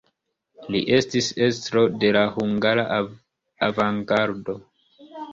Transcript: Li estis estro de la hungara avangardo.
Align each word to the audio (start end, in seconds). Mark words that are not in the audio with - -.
Li 0.75 0.79
estis 0.99 1.25
estro 1.47 1.83
de 2.03 2.09
la 2.15 2.23
hungara 2.37 2.85
avangardo. 3.67 4.57